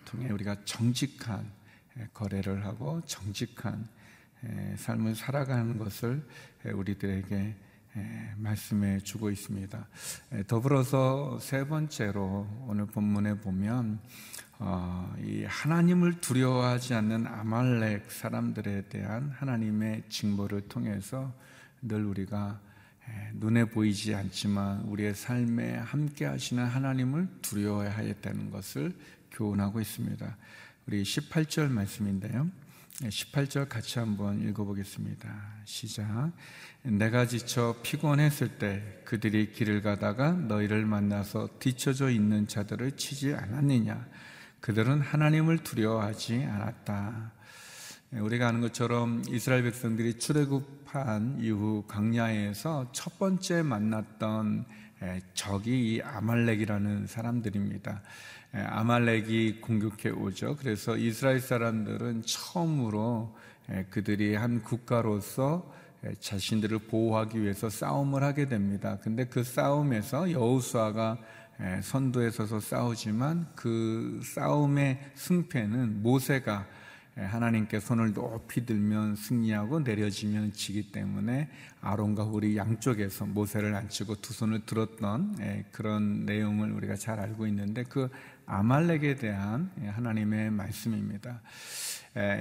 통해 0.05 0.29
우리가 0.29 0.63
정직한 0.65 1.51
거래를 2.13 2.65
하고 2.65 3.01
정직한 3.05 3.87
삶을 4.77 5.15
살아가는 5.15 5.77
것을 5.77 6.27
우리들에게 6.65 7.35
예, 7.35 7.55
말씀해 8.37 8.99
주고 8.99 9.29
있습니다. 9.29 9.87
예, 10.33 10.43
더불어서 10.43 11.39
세 11.39 11.67
번째로 11.67 12.47
오늘 12.67 12.85
본문에 12.85 13.39
보면 13.39 13.99
어, 14.59 15.13
이 15.21 15.43
하나님을 15.43 16.21
두려워하지 16.21 16.93
않는 16.93 17.27
아말렉 17.27 18.11
사람들에 18.11 18.83
대한 18.89 19.29
하나님의 19.31 20.03
징벌을 20.09 20.67
통해서 20.67 21.33
늘 21.81 22.05
우리가 22.05 22.59
예, 23.07 23.31
눈에 23.35 23.65
보이지 23.65 24.15
않지만 24.15 24.81
우리의 24.81 25.13
삶에 25.13 25.77
함께 25.77 26.25
하시는 26.25 26.65
하나님을 26.65 27.27
두려워해야겠다는 27.41 28.51
것을 28.51 28.93
교훈하고 29.31 29.79
있습니다. 29.79 30.37
우리 30.87 31.03
18절 31.03 31.69
말씀인데요. 31.69 32.49
18절 33.01 33.67
같이 33.67 33.99
한번 33.99 34.41
읽어보겠습니다. 34.41 35.27
시작. 35.65 36.31
내가 36.83 37.27
지쳐 37.27 37.75
피곤했을 37.83 38.57
때 38.57 39.01
그들이 39.03 39.51
길을 39.51 39.81
가다가 39.81 40.31
너희를 40.31 40.85
만나서 40.85 41.49
뒤쳐져 41.59 42.09
있는 42.09 42.47
자들을 42.47 42.93
치지 42.93 43.33
않았느냐? 43.33 44.07
그들은 44.61 45.01
하나님을 45.01 45.57
두려워하지 45.59 46.45
않았다. 46.45 47.33
우리가 48.13 48.47
아는 48.47 48.61
것처럼 48.61 49.23
이스라엘 49.27 49.63
백성들이 49.63 50.17
출애굽한 50.17 51.39
이후 51.41 51.83
광야에서 51.87 52.91
첫 52.93 53.19
번째 53.19 53.61
만났던 53.61 54.65
적이 55.33 55.95
이 55.95 56.01
아말렉이라는 56.01 57.07
사람들입니다. 57.07 58.01
아말렉이 58.55 59.59
공격해 59.59 60.11
오죠. 60.11 60.55
그래서 60.57 60.95
이스라엘 60.95 61.41
사람들은 61.41 62.23
처음으로 62.25 63.35
그들이 63.89 64.35
한 64.35 64.61
국가로서 64.61 65.73
자신들을 66.19 66.79
보호하기 66.79 67.41
위해서 67.41 67.69
싸움을 67.69 68.23
하게 68.23 68.47
됩니다. 68.47 68.97
근데 69.01 69.25
그 69.25 69.43
싸움에서 69.43 70.31
여우수아가 70.31 71.17
선두에 71.81 72.31
서서 72.31 72.59
싸우지만 72.59 73.47
그 73.55 74.21
싸움의 74.23 74.99
승패는 75.15 76.01
모세가 76.03 76.65
하나님께 77.17 77.79
손을 77.79 78.13
높이 78.13 78.65
들면 78.65 79.15
승리하고 79.15 79.79
내려지면 79.79 80.51
지기 80.51 80.91
때문에 80.91 81.49
아론과 81.79 82.25
우리 82.25 82.57
양쪽에서 82.57 83.25
모세를 83.25 83.73
앉히고 83.73 84.15
두 84.15 84.33
손을 84.33 84.65
들었던 84.65 85.37
그런 85.71 86.25
내용을 86.25 86.71
우리가 86.71 86.95
잘 86.95 87.19
알고 87.19 87.47
있는데 87.47 87.83
그 87.83 88.09
아말렉에 88.45 89.15
대한 89.15 89.71
하나님의 89.85 90.51
말씀입니다. 90.51 91.41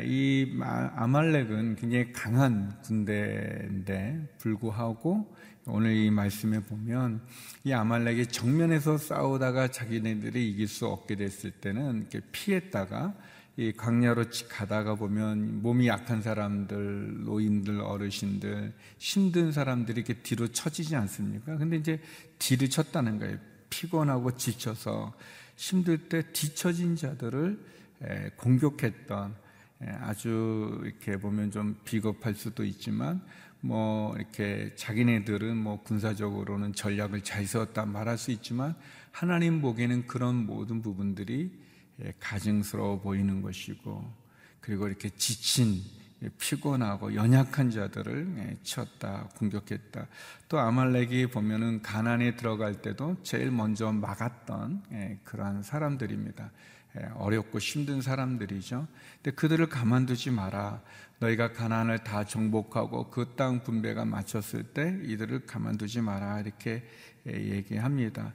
이 0.02 0.58
아말렉은 0.60 1.76
굉장히 1.76 2.12
강한 2.12 2.80
군대인데 2.82 4.36
불구하고 4.38 5.34
오늘 5.66 5.94
이 5.94 6.10
말씀에 6.10 6.60
보면 6.60 7.22
이 7.62 7.72
아말렉이 7.72 8.26
정면에서 8.26 8.98
싸우다가 8.98 9.68
자기네들이 9.68 10.50
이길 10.50 10.68
수 10.68 10.86
없게 10.86 11.14
됐을 11.14 11.52
때는 11.52 12.00
이렇게 12.00 12.20
피했다가 12.32 13.14
이 13.56 13.72
광야로 13.72 14.24
가다가 14.48 14.96
보면 14.96 15.62
몸이 15.62 15.86
약한 15.86 16.22
사람들, 16.22 17.24
노인들, 17.24 17.80
어르신들, 17.80 18.72
힘든 18.98 19.52
사람들이 19.52 20.00
이렇게 20.00 20.14
뒤로 20.22 20.48
처지지 20.48 20.96
않습니까? 20.96 21.56
근데 21.56 21.76
이제 21.76 22.00
뒤를 22.40 22.68
쳤다는 22.68 23.20
거예요. 23.20 23.38
피곤하고 23.70 24.36
지쳐서 24.36 25.14
힘들 25.56 26.08
때 26.08 26.22
뒤처진 26.32 26.96
자들을 26.96 27.58
공격했던 28.36 29.34
아주 30.00 30.80
이렇게 30.84 31.16
보면 31.16 31.52
좀 31.52 31.76
비겁할 31.84 32.34
수도 32.34 32.64
있지만 32.64 33.22
뭐 33.60 34.16
이렇게 34.16 34.72
자기네들은 34.74 35.56
뭐 35.56 35.82
군사적으로는 35.82 36.74
전략을 36.74 37.22
잘 37.22 37.46
세웠다 37.46 37.86
말할 37.86 38.18
수 38.18 38.30
있지만 38.32 38.74
하나님 39.12 39.60
보기에는 39.60 40.06
그런 40.08 40.44
모든 40.44 40.82
부분들이 40.82 41.50
예, 41.52 41.63
가증스러워 42.20 43.00
보이는 43.00 43.42
것이고 43.42 44.12
그리고 44.60 44.88
이렇게 44.88 45.10
지친 45.10 45.82
예, 46.22 46.28
피곤하고 46.38 47.14
연약한 47.14 47.70
자들을 47.70 48.34
예, 48.38 48.56
쳤다 48.62 49.28
공격했다. 49.36 50.06
또 50.48 50.58
아말렉이 50.58 51.26
보면은 51.26 51.82
가난에 51.82 52.36
들어갈 52.36 52.80
때도 52.80 53.16
제일 53.22 53.50
먼저 53.50 53.92
막았던 53.92 55.20
그러한 55.24 55.62
사람들입니다. 55.62 56.50
어렵고 57.16 57.58
힘든 57.58 58.00
사람들이죠. 58.00 58.86
근데 59.16 59.34
그들을 59.34 59.68
가만두지 59.68 60.30
마라. 60.30 60.80
너희가 61.18 61.52
가난을 61.52 62.04
다 62.04 62.24
정복하고 62.24 63.10
그 63.10 63.34
땅 63.36 63.64
분배가 63.64 64.04
마쳤을 64.04 64.62
때 64.62 65.00
이들을 65.02 65.46
가만두지 65.46 66.00
마라. 66.02 66.40
이렇게 66.40 66.84
얘기합니다. 67.26 68.32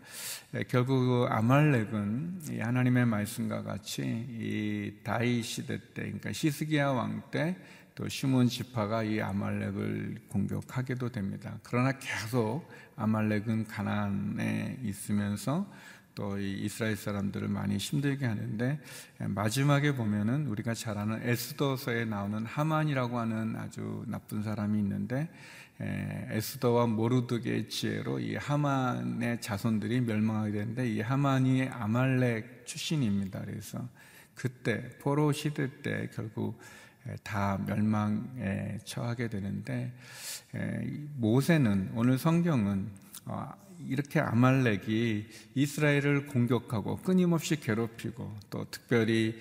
결국 0.67 0.99
그 0.99 1.25
아말렉은 1.29 2.41
하나님의 2.59 3.05
말씀과 3.05 3.63
같이 3.63 4.01
이 4.03 4.93
다이 5.03 5.41
시대 5.43 5.77
때, 5.93 6.03
그러니까 6.03 6.31
시스기야 6.31 6.89
왕 6.89 7.29
때 7.31 7.55
또 7.99 8.07
시몬 8.07 8.47
지파가 8.47 9.03
이 9.03 9.19
아말렉을 9.19 10.21
공격하게도 10.29 11.09
됩니다. 11.09 11.59
그러나 11.63 11.91
계속 11.91 12.65
아말렉은 12.95 13.65
가난에 13.65 14.79
있으면서 14.85 15.69
또 16.15 16.39
이스라엘 16.39 16.95
사람들을 16.95 17.49
많이 17.49 17.75
힘들게 17.75 18.25
하는데 18.25 18.79
마지막에 19.17 19.95
보면은 19.95 20.47
우리가 20.47 20.75
잘 20.75 20.97
아는 20.97 21.19
에스더서에 21.27 22.05
나오는 22.05 22.45
하만이라고 22.45 23.19
하는 23.19 23.57
아주 23.57 24.05
나쁜 24.07 24.43
사람이 24.43 24.79
있는데 24.79 25.29
에스더와 25.79 26.87
모르드게의 26.87 27.69
지혜로 27.69 28.19
이 28.19 28.35
하만의 28.35 29.39
자손들이 29.39 30.01
멸망하게 30.01 30.51
되는데 30.51 30.89
이 30.89 30.99
하만이 31.01 31.69
아말렉 31.69 32.65
출신입니다. 32.65 33.41
그래서 33.45 33.87
그때 34.35 34.89
포로 34.99 35.31
시대 35.31 35.81
때 35.81 36.09
결국 36.13 36.59
다 37.23 37.59
멸망에 37.65 38.77
처하게 38.83 39.29
되는데 39.29 39.93
모세는 41.15 41.91
오늘 41.95 42.17
성경은 42.17 42.89
어, 43.25 43.51
이렇게 43.87 44.19
아말렉이 44.19 45.25
이스라엘을 45.55 46.25
공격하고 46.27 46.97
끊임없이 46.97 47.59
괴롭히고 47.59 48.37
또 48.49 48.65
특별히 48.69 49.39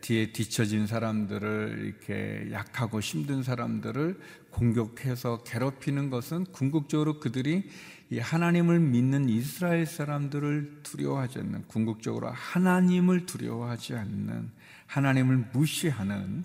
뒤에 0.00 0.32
뒤처진 0.32 0.86
사람들을 0.86 1.84
이렇게 1.84 2.52
약하고 2.52 3.00
힘든 3.00 3.42
사람들을 3.42 4.20
공격해서 4.50 5.44
괴롭히는 5.44 6.10
것은 6.10 6.44
궁극적으로 6.46 7.18
그들이 7.18 7.70
이 8.10 8.18
하나님을 8.18 8.80
믿는 8.80 9.28
이스라엘 9.28 9.86
사람들을 9.86 10.80
두려워하지 10.82 11.40
않는 11.40 11.64
궁극적으로 11.68 12.28
하나님을 12.28 13.26
두려워하지 13.26 13.94
않는 13.94 14.50
하나님을 14.86 15.48
무시하는 15.52 16.44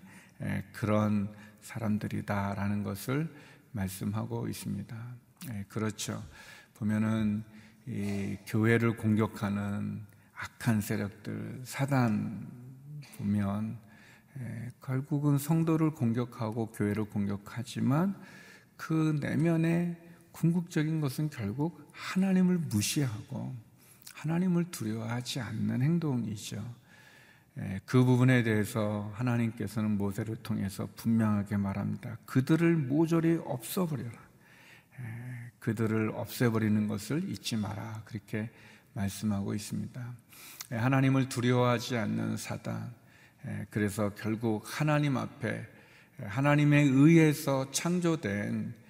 그런 0.74 1.30
사람들이다라는 1.62 2.84
것을 2.84 3.30
말씀하고 3.72 4.48
있습니다. 4.50 4.96
그렇죠. 5.70 6.24
보면은 6.84 7.44
이 7.88 8.38
교회를 8.46 8.98
공격하는 8.98 10.06
악한 10.36 10.82
세력들, 10.82 11.62
사단 11.64 12.46
보면 13.18 13.78
에, 14.38 14.70
결국은 14.82 15.38
성도를 15.38 15.92
공격하고 15.92 16.72
교회를 16.72 17.06
공격하지만 17.06 18.16
그 18.76 19.18
내면의 19.22 19.96
궁극적인 20.34 21.00
것은 21.00 21.30
결국 21.30 21.90
하나님을 21.94 22.58
무시하고 22.58 23.56
하나님을 24.14 24.70
두려워하지 24.72 25.40
않는 25.40 25.82
행동이죠. 25.82 26.58
에, 27.60 27.80
그 27.86 28.04
부분에 28.04 28.44
대해서 28.44 29.10
하나님께서는 29.16 29.98
모세를 29.98 30.36
통해서 30.38 30.90
분명하게 30.98 31.56
말합니다. 31.56 32.18
그들을 32.26 32.76
모조리 32.76 33.40
없어버려라. 33.46 34.22
그들을 35.64 36.12
없애버리는 36.14 36.90
것을 36.90 37.30
잊지 37.30 37.56
마라. 37.56 38.02
그렇게 38.04 38.50
말씀하고 38.92 39.54
있습니다. 39.54 40.14
예, 40.74 40.76
하나님을 40.76 41.30
두려워하지 41.30 41.96
않는 41.96 42.36
사단. 42.36 42.94
예, 43.48 43.66
그래서 43.70 44.10
결국 44.10 44.64
하나님 44.66 45.16
앞에 45.16 45.66
예, 46.22 46.26
하나님에 46.26 46.82
의해서 46.82 47.72
창조된 47.72 48.84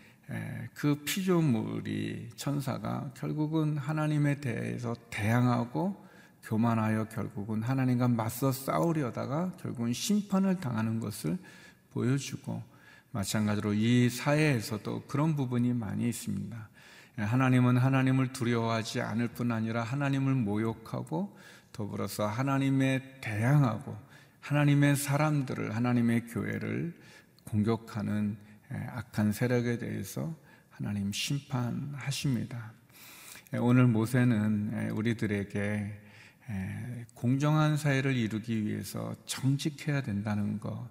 그 0.73 0.95
피조물이 1.03 2.29
천사가 2.37 3.11
결국은 3.15 3.77
하나님에 3.77 4.39
대해서 4.39 4.95
대항하고 5.11 5.95
교만하여 6.43 7.05
결국은 7.09 7.61
하나님과 7.61 8.07
맞서 8.07 8.51
싸우려다가 8.51 9.51
결국은 9.61 9.93
심판을 9.93 10.59
당하는 10.59 10.99
것을 10.99 11.37
보여주고 11.91 12.63
마찬가지로 13.13 13.75
이 13.75 14.09
사회에서도 14.09 15.03
그런 15.07 15.35
부분이 15.35 15.73
많이 15.73 16.09
있습니다. 16.09 16.69
하나님은 17.15 17.77
하나님을 17.77 18.33
두려워하지 18.33 19.01
않을 19.01 19.27
뿐 19.29 19.51
아니라 19.51 19.83
하나님을 19.83 20.33
모욕하고 20.33 21.37
더불어서 21.71 22.25
하나님에 22.25 23.19
대항하고 23.21 23.95
하나님의 24.41 24.95
사람들을 24.95 25.75
하나님의 25.75 26.27
교회를 26.27 26.99
공격하는 27.45 28.35
악한 28.69 29.31
세력에 29.31 29.77
대해서 29.77 30.35
하나님 30.71 31.11
심판하십니다. 31.11 32.73
오늘 33.59 33.85
모세는 33.85 34.89
우리들에게 34.89 36.01
공정한 37.13 37.77
사회를 37.77 38.15
이루기 38.15 38.65
위해서 38.65 39.15
정직해야 39.27 40.01
된다는 40.01 40.59
것, 40.59 40.89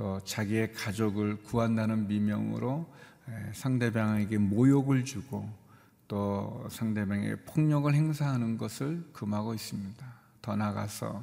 또 0.00 0.18
자기의 0.24 0.72
가족을 0.72 1.42
구한다는 1.42 2.08
미명으로 2.08 2.90
상대방에게 3.52 4.38
모욕을 4.38 5.04
주고 5.04 5.46
또 6.08 6.66
상대방에게 6.70 7.36
폭력을 7.44 7.92
행사하는 7.92 8.56
것을 8.56 9.06
금하고 9.12 9.52
있습니다. 9.52 10.06
더 10.40 10.56
나아가서 10.56 11.22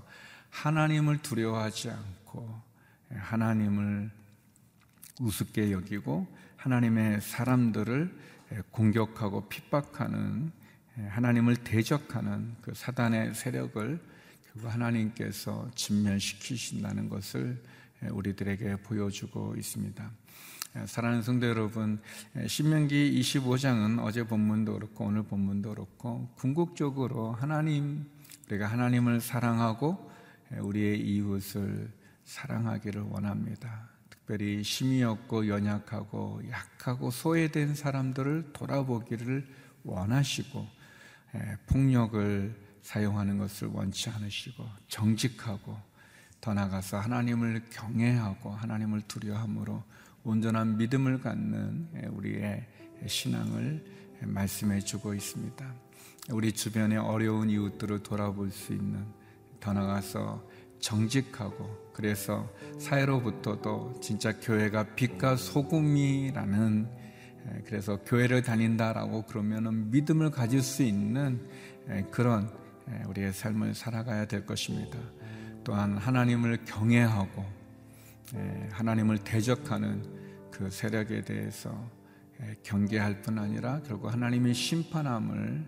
하나님을 0.51 1.23
두려워하지 1.23 1.89
않고 1.89 2.61
하나님을 3.09 4.11
우습게 5.21 5.71
여기고 5.71 6.27
하나님의 6.57 7.21
사람들을 7.21 8.15
공격하고 8.69 9.49
핍박하는 9.49 10.51
하나님을 11.09 11.55
대적하는 11.63 12.53
그 12.61 12.75
사단의 12.75 13.33
세력을 13.33 13.99
하나님께서 14.61 15.67
진멸시키신다는 15.73 17.09
것을 17.09 17.59
우리들에게 18.01 18.77
보여주고 18.77 19.55
있습니다. 19.57 20.12
사랑하는 20.86 21.23
성도 21.23 21.47
여러분, 21.47 21.99
신명기 22.45 23.19
25장은 23.19 24.03
어제 24.03 24.23
본문도 24.23 24.73
그렇고 24.73 25.05
오늘 25.05 25.23
본문도 25.23 25.69
그렇고 25.69 26.29
궁극적으로 26.36 27.31
하나님 27.31 28.05
우리가 28.47 28.67
하나님을 28.67 29.19
사랑하고 29.19 30.12
우리의 30.60 31.01
이웃을 31.01 31.91
사랑하기를 32.23 33.01
원합니다. 33.01 33.89
특별히 34.10 34.62
힘이 34.62 35.03
없고 35.03 35.47
연약하고 35.47 36.41
약하고 36.49 37.12
소외된 37.12 37.75
사람들을 37.75 38.51
돌아보기를 38.53 39.47
원하시고 39.83 40.67
폭력을 41.67 42.67
사용하는 42.81 43.38
것을 43.38 43.69
원치 43.69 44.10
않으시고 44.10 44.65
정직하고 44.88 45.77
더 46.41 46.54
나아가서 46.54 47.00
하나님을 47.00 47.63
경외하고 47.69 48.52
하나님을 48.52 49.02
두려함으로 49.08 49.84
온전한 50.23 50.78
믿음을 50.78 51.19
갖는 51.19 51.88
우리의 52.12 52.65
신앙을 53.06 53.84
말씀해 54.21 54.80
주고 54.80 55.13
있습니다. 55.13 55.73
우리 56.32 56.52
주변의 56.52 56.97
어려운 56.97 57.50
이웃들을 57.50 58.04
돌아볼 58.04 58.52
수 58.52 58.73
있는 58.73 59.06
더 59.60 59.73
나가서 59.73 60.45
정직하고 60.80 61.91
그래서 61.93 62.47
사회로부터도 62.80 64.00
진짜 64.02 64.38
교회가 64.39 64.95
빛과 64.95 65.36
소금이라는 65.38 66.88
그래서 67.65 67.97
교회를 68.04 68.41
다닌다라고 68.41 69.23
그러면은 69.23 69.89
믿음을 69.89 70.32
가질 70.32 70.62
수 70.62 70.84
있는 70.84 71.47
그런 72.12 72.52
우리의 73.08 73.34
삶을 73.34 73.73
살아가야 73.73 74.26
될 74.26 74.45
것입니다. 74.45 75.00
또한 75.67 75.97
하나님을 75.97 76.60
경외하고 76.63 77.43
하나님을 78.71 79.17
대적하는 79.17 80.01
그 80.49 80.69
세력에 80.69 81.25
대해서 81.25 81.91
경계할 82.63 83.21
뿐 83.21 83.38
아니라 83.38 83.82
결국 83.86 84.13
하나님의 84.13 84.53
심판함을 84.53 85.67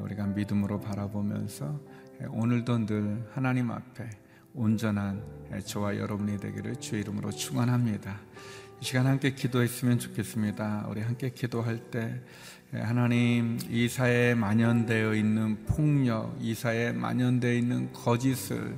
우리가 0.00 0.26
믿음으로 0.26 0.80
바라보면서 0.80 1.80
오늘도 2.28 2.86
늘 2.86 3.24
하나님 3.34 3.70
앞에 3.70 4.10
온전한 4.52 5.22
저와 5.64 5.96
여러분이 5.96 6.40
되기를 6.40 6.80
주의 6.80 7.02
이름으로 7.02 7.30
축원합니다. 7.30 8.18
이 8.80 8.84
시간 8.84 9.06
함께 9.06 9.32
기도했으면 9.32 10.00
좋겠습니다. 10.00 10.88
우리 10.90 11.02
함께 11.02 11.30
기도할 11.30 11.78
때 11.92 12.20
하나님 12.72 13.60
이 13.70 13.88
사회에 13.88 14.34
만연되어 14.34 15.14
있는 15.14 15.64
폭력, 15.66 16.36
이 16.40 16.52
사회에 16.52 16.90
만연되어 16.90 17.52
있는 17.52 17.92
거짓을 17.92 18.76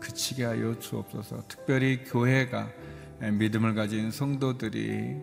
그치게 0.00 0.44
하여 0.44 0.78
주옵소서. 0.78 1.44
특별히 1.48 2.04
교회가 2.04 2.70
믿음을 3.32 3.74
가진 3.74 4.10
성도들이 4.10 5.16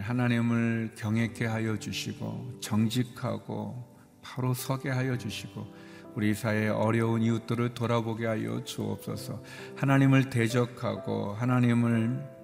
하나님을 0.00 0.92
경외케 0.96 1.46
하여 1.46 1.78
주시고 1.78 2.58
정직하고 2.60 3.96
바로 4.22 4.54
서게 4.54 4.90
하여 4.90 5.16
주시고 5.16 5.66
우리 6.14 6.34
사회의 6.34 6.70
어려운 6.70 7.22
이웃들을 7.22 7.74
돌아보게 7.74 8.26
하여 8.26 8.64
주옵소서. 8.64 9.42
하나님을 9.76 10.30
대적하고 10.30 11.34
하나님을 11.34 12.36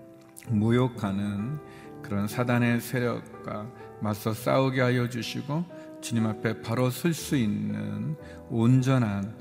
무욕하는 0.49 1.59
그런 2.03 2.29
사단의 2.29 2.81
세력과 2.81 3.71
맞서 4.01 4.35
싸우게 4.35 4.81
하여 4.81 5.09
주시고 5.09 5.65
주님 6.01 6.27
앞에 6.27 6.61
바로 6.61 6.91
설 6.91 7.15
수 7.15 7.37
있는 7.37 8.17
온전한 8.51 9.35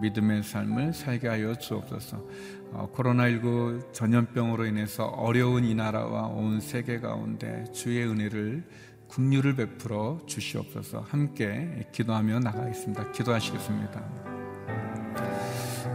믿음의 0.00 0.42
삶을 0.42 0.92
살게 0.92 1.28
하여 1.28 1.54
주옵소서. 1.54 2.24
어, 2.72 2.90
코로나19 2.94 3.92
전염병으로 3.92 4.66
인해서 4.66 5.06
어려운 5.06 5.64
이 5.64 5.74
나라와 5.74 6.26
온 6.26 6.60
세계 6.60 7.00
가운데 7.00 7.64
주의 7.72 8.04
은혜를 8.06 8.64
국류를 9.08 9.56
베풀어 9.56 10.20
주시옵소서. 10.26 11.00
함께 11.08 11.88
기도하며 11.92 12.40
나가겠습니다. 12.40 13.10
기도하시겠습니다. 13.12 14.02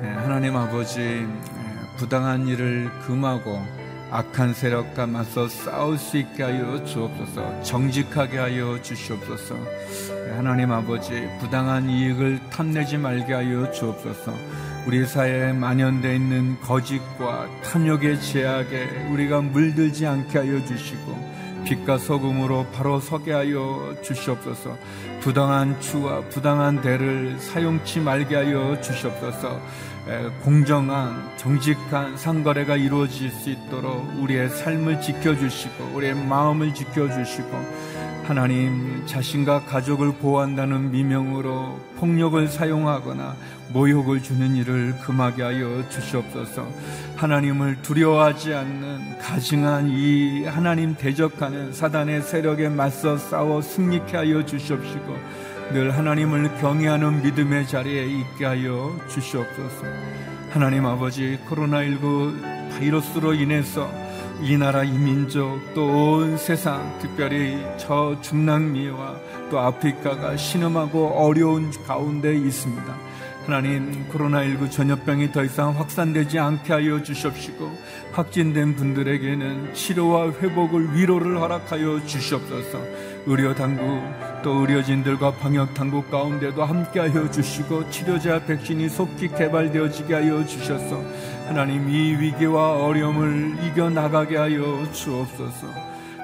하나님 0.01 0.57
아버지 0.57 1.25
부당한 1.97 2.47
일을 2.47 2.89
금하고 3.01 3.84
악한 4.11 4.53
세력과 4.53 5.07
맞서 5.07 5.47
싸울 5.47 5.97
수 5.97 6.17
있게 6.17 6.43
하여 6.43 6.83
주옵소서. 6.85 7.63
정직하게 7.63 8.37
하여 8.37 8.81
주시옵소서. 8.81 9.55
하나님 10.35 10.71
아버지 10.71 11.27
부당한 11.39 11.89
이익을 11.89 12.39
탐내지 12.49 12.97
말게 12.97 13.33
하여 13.33 13.71
주옵소서. 13.71 14.33
우리 14.87 15.05
사회에 15.05 15.53
만연되어 15.53 16.13
있는 16.13 16.59
거짓과 16.61 17.47
탐욕의 17.63 18.21
제약에 18.21 19.07
우리가 19.11 19.41
물들지 19.41 20.05
않게 20.05 20.37
하여 20.37 20.63
주시고 20.63 21.63
빛과 21.65 21.97
소금으로 21.97 22.67
바로 22.71 22.99
서게 22.99 23.33
하여 23.33 23.95
주시옵소서. 24.03 24.77
부당한 25.21 25.81
추와 25.81 26.21
부당한 26.29 26.81
대를 26.81 27.39
사용치 27.39 27.99
말게 27.99 28.35
하여 28.35 28.79
주시옵소서 28.79 29.59
공정한 30.43 31.35
정직한 31.37 32.15
상거래가 32.15 32.75
이루어질 32.75 33.31
수 33.31 33.49
있도록 33.49 34.07
우리의 34.21 34.49
삶을 34.49 35.01
지켜주시고 35.01 35.95
우리의 35.95 36.13
마음을 36.13 36.73
지켜주시고 36.73 37.49
하나님 38.23 39.03
자신과 39.05 39.65
가족을 39.65 40.13
보호한다는 40.13 40.91
미명으로 40.91 41.79
폭력을 41.97 42.47
사용하거나 42.47 43.35
모욕을 43.69 44.21
주는 44.21 44.55
일을 44.55 44.95
금하게 44.99 45.43
하여 45.43 45.89
주시옵소서. 45.89 46.67
하나님을 47.15 47.81
두려워하지 47.81 48.53
않는 48.53 49.19
가증한 49.19 49.89
이 49.89 50.45
하나님 50.45 50.95
대적하는 50.95 51.73
사단의 51.73 52.21
세력에 52.21 52.69
맞서 52.69 53.17
싸워 53.17 53.61
승리케 53.61 54.17
하여 54.17 54.45
주시옵시고 54.45 55.17
늘 55.71 55.95
하나님을 55.97 56.55
경외하는 56.57 57.23
믿음의 57.23 57.67
자리에 57.67 58.05
있게 58.05 58.45
하여 58.45 58.95
주시옵소서. 59.09 59.85
하나님 60.51 60.85
아버지 60.85 61.37
코로나19 61.49 62.71
바이러스로 62.71 63.33
인해서 63.33 63.91
이 64.41 64.57
나라 64.57 64.83
이 64.83 64.91
민족 64.97 65.59
또 65.73 65.85
온 65.85 66.37
세상 66.37 66.97
특별히 66.99 67.57
저 67.77 68.17
중남미와 68.21 69.15
또 69.49 69.59
아프리카가 69.59 70.37
신음하고 70.37 71.07
어려운 71.09 71.71
가운데 71.85 72.35
있습니다. 72.35 72.95
하나님 73.45 74.07
코로나19 74.09 74.71
전염병이 74.71 75.31
더 75.31 75.43
이상 75.43 75.77
확산되지 75.77 76.39
않게 76.39 76.73
하여 76.73 77.03
주십시고 77.03 77.71
확진된 78.13 78.75
분들에게는 78.75 79.73
치료와 79.73 80.31
회복을 80.31 80.95
위로를 80.95 81.39
허락하여 81.39 82.03
주시옵소서 82.05 82.79
의료 83.27 83.55
당국 83.55 84.03
또 84.43 84.61
의료진들과 84.61 85.31
방역 85.37 85.73
당국 85.73 86.11
가운데도 86.11 86.63
함께하여 86.63 87.31
주시고 87.31 87.89
치료자 87.89 88.45
백신이 88.45 88.87
속히 88.89 89.29
개발되어지게 89.29 90.13
하여 90.13 90.45
주셔서 90.45 91.01
하나님 91.47 91.89
이 91.89 92.15
위기와 92.19 92.85
어려움을 92.85 93.57
이겨 93.63 93.89
나가게 93.89 94.37
하여 94.37 94.87
주옵소서. 94.91 95.67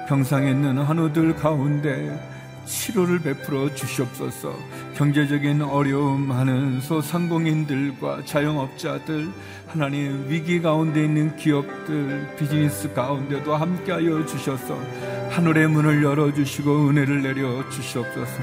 병상에 0.08 0.50
있는 0.50 0.78
한우들 0.78 1.34
가운데 1.36 2.31
치료를 2.64 3.20
베풀어 3.20 3.74
주시옵소서. 3.74 4.54
경제적인 4.94 5.62
어려움 5.62 6.32
하는 6.32 6.80
소상공인들과 6.80 8.24
자영업자들, 8.24 9.28
하나님 9.68 10.26
위기 10.28 10.60
가운데 10.60 11.04
있는 11.04 11.36
기업들, 11.36 12.36
비즈니스 12.38 12.92
가운데도 12.92 13.54
함께하여 13.54 14.26
주셔서 14.26 14.78
하늘의 15.30 15.68
문을 15.68 16.02
열어주시고 16.02 16.88
은혜를 16.88 17.22
내려 17.22 17.68
주시옵소서. 17.70 18.42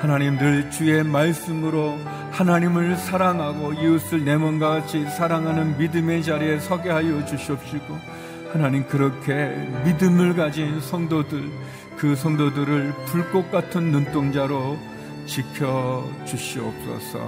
하나님 0.00 0.38
들 0.38 0.70
주의 0.70 1.04
말씀으로 1.04 1.98
하나님을 2.30 2.96
사랑하고 2.96 3.74
이웃을 3.74 4.24
내 4.24 4.36
몸과 4.36 4.70
같이 4.70 5.04
사랑하는 5.04 5.76
믿음의 5.76 6.22
자리에 6.22 6.58
서게 6.58 6.88
하여 6.88 7.22
주시옵시고 7.26 7.98
하나님 8.50 8.86
그렇게 8.86 9.54
믿음을 9.84 10.34
가진 10.34 10.80
성도들 10.80 11.50
그 12.00 12.16
성도들을 12.16 12.94
불꽃 13.04 13.50
같은 13.50 13.92
눈동자로 13.92 14.78
지켜 15.26 16.02
주시옵소서. 16.24 17.18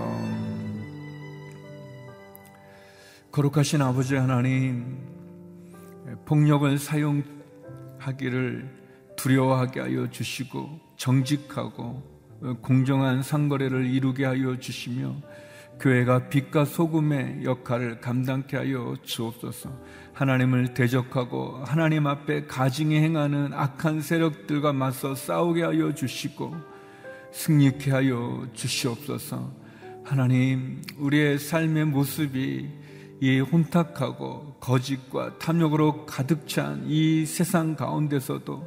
거룩하신 3.30 3.82
아버지 3.82 4.16
하나님, 4.16 4.96
폭력을 6.24 6.78
사용하기를 6.78 7.22
두려워하게 9.18 9.80
하여 9.80 10.08
주시고, 10.08 10.80
정직하고 10.96 12.02
공정한 12.62 13.22
상거래를 13.22 13.84
이루게 13.84 14.24
하여 14.24 14.58
주시며, 14.58 15.16
교회가 15.80 16.30
빛과 16.30 16.64
소금의 16.64 17.44
역할을 17.44 18.00
감당케 18.00 18.56
하여 18.56 18.96
주옵소서. 19.02 19.68
하나님을 20.22 20.72
대적하고 20.72 21.62
하나님 21.64 22.06
앞에 22.06 22.46
가증히 22.46 22.94
행하는 22.98 23.52
악한 23.52 24.02
세력들과 24.02 24.72
맞서 24.72 25.16
싸우게 25.16 25.64
하여 25.64 25.92
주시고 25.92 26.54
승리케 27.32 27.90
하여 27.90 28.46
주시옵소서. 28.52 29.52
하나님, 30.04 30.80
우리의 30.98 31.40
삶의 31.40 31.86
모습이 31.86 32.68
이 33.20 33.40
혼탁하고 33.40 34.58
거짓과 34.60 35.38
탐욕으로 35.38 36.06
가득 36.06 36.46
찬 36.46 36.84
이 36.86 37.26
세상 37.26 37.74
가운데서도 37.74 38.62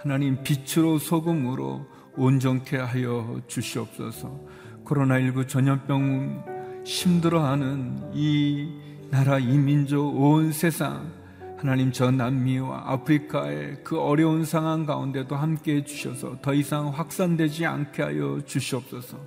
하나님 0.00 0.42
빛으로 0.42 0.96
소금으로 0.96 1.86
온전케 2.16 2.78
하여 2.78 3.42
주시옵소서. 3.46 4.40
코로나19 4.86 5.48
전염병 5.48 6.82
힘들어하는 6.86 8.12
이 8.14 8.93
나라 9.10 9.38
이 9.38 9.56
민족 9.56 10.20
온 10.20 10.52
세상 10.52 11.12
하나님 11.56 11.92
저 11.92 12.10
남미와 12.10 12.92
아프리카의 12.92 13.78
그 13.84 13.98
어려운 14.00 14.44
상황 14.44 14.84
가운데도 14.84 15.34
함께 15.36 15.76
해 15.76 15.84
주셔서 15.84 16.38
더 16.42 16.52
이상 16.52 16.88
확산되지 16.88 17.64
않게 17.64 18.02
하여 18.02 18.40
주시옵소서. 18.44 19.18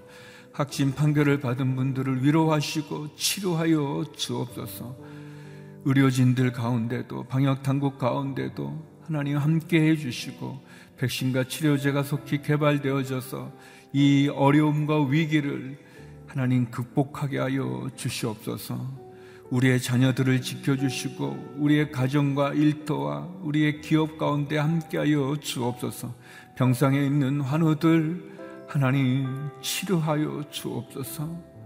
확진 0.51 0.93
판결을 0.93 1.39
받은 1.39 1.75
분들을 1.75 2.23
위로하시고 2.23 3.15
치료하여 3.15 4.05
주옵소서. 4.15 4.95
의료진들 5.85 6.51
가운데도 6.51 7.23
방역 7.23 7.63
당국 7.63 7.97
가운데도 7.97 8.85
하나님 9.05 9.37
함께 9.37 9.81
해 9.81 9.95
주시고 9.95 10.59
백신과 10.97 11.45
치료제가 11.45 12.03
속히 12.03 12.41
개발되어져서 12.41 13.51
이 13.93 14.29
어려움과 14.33 15.05
위기를 15.05 15.77
하나님 16.27 16.69
극복하게 16.69 17.39
하여 17.39 17.89
주시옵소서. 17.95 19.06
우리의 19.49 19.81
자녀들을 19.81 20.41
지켜주시고 20.41 21.55
우리의 21.57 21.91
가정과 21.91 22.53
일터와 22.53 23.29
우리의 23.43 23.81
기업 23.81 24.17
가운데 24.17 24.57
함께하여 24.57 25.37
주옵소서. 25.39 26.13
병상에 26.55 27.05
있는 27.05 27.39
환우들 27.41 28.37
하나님 28.67 29.49
치료하여 29.61 30.43
주옵소서. 30.49 31.57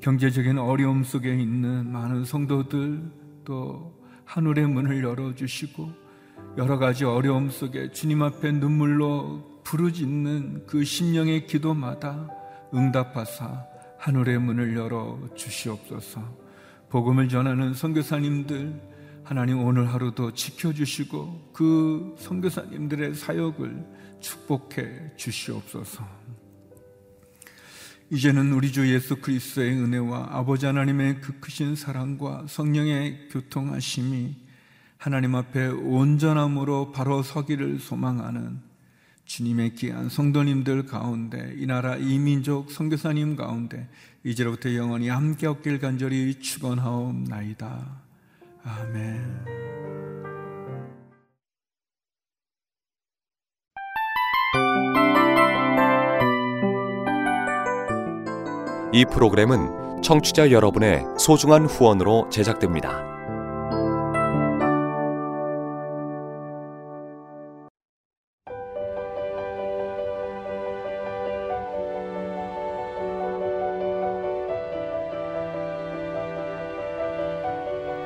경제적인 0.00 0.58
어려움 0.58 1.02
속에 1.02 1.34
있는 1.34 1.90
많은 1.90 2.24
성도들 2.24 3.10
또 3.44 4.00
하늘의 4.24 4.68
문을 4.68 5.02
열어주시고 5.02 5.90
여러 6.58 6.78
가지 6.78 7.04
어려움 7.04 7.50
속에 7.50 7.90
주님 7.90 8.22
앞에 8.22 8.52
눈물로 8.52 9.62
부르짖는 9.64 10.66
그 10.66 10.84
심령의 10.84 11.46
기도마다 11.46 12.28
응답하사 12.72 13.66
하늘의 13.98 14.38
문을 14.38 14.76
열어 14.76 15.18
주시옵소서. 15.34 16.22
복음을 16.88 17.28
전하는 17.28 17.74
선교사님들 17.74 18.96
하나님 19.24 19.58
오늘 19.58 19.92
하루도 19.92 20.34
지켜주시고 20.34 21.50
그 21.52 22.14
선교사님들의 22.18 23.14
사역을 23.14 23.84
축복해 24.20 25.16
주시옵소서. 25.16 26.06
이제는 28.10 28.52
우리 28.52 28.70
주 28.70 28.88
예수 28.92 29.16
그리스도의 29.16 29.72
은혜와 29.72 30.28
아버지 30.30 30.64
하나님의 30.66 31.20
그 31.20 31.40
크신 31.40 31.74
사랑과 31.74 32.44
성령의 32.46 33.30
교통하심이 33.30 34.36
하나님 34.96 35.34
앞에 35.34 35.66
온전함으로 35.66 36.92
바로 36.92 37.24
서기를 37.24 37.80
소망하는 37.80 38.60
주님의 39.26 39.74
귀한 39.74 40.08
성도님들 40.08 40.86
가운데 40.86 41.52
이 41.58 41.66
나라 41.66 41.96
이민족 41.96 42.70
선교사님 42.70 43.36
가운데 43.36 43.88
이제로부터 44.24 44.74
영원히 44.74 45.08
함께 45.08 45.46
없길 45.46 45.78
간절히 45.78 46.40
축원하옵나이다. 46.40 48.02
아멘. 48.64 49.44
이 58.92 59.04
프로그램은 59.12 60.02
청취자 60.02 60.52
여러분의 60.52 61.04
소중한 61.18 61.66
후원으로 61.66 62.30
제작됩니다. 62.30 63.15